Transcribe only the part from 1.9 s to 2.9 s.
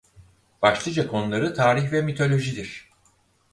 ve mitolojidir.